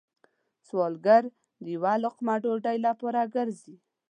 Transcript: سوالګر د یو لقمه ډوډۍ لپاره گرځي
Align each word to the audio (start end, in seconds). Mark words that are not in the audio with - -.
سوالګر 0.67 1.23
د 1.63 1.65
یو 1.73 1.85
لقمه 2.03 2.35
ډوډۍ 2.43 2.77
لپاره 2.87 3.21
گرځي 3.35 3.75